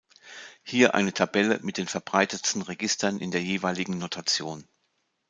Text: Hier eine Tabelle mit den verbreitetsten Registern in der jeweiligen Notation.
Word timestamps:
Hier 0.63 0.95
eine 0.95 1.13
Tabelle 1.13 1.59
mit 1.61 1.77
den 1.77 1.85
verbreitetsten 1.85 2.63
Registern 2.63 3.19
in 3.19 3.29
der 3.29 3.43
jeweiligen 3.43 3.99
Notation. 3.99 4.67